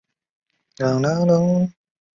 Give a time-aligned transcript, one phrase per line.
[0.79, 1.73] 缓起诉处分。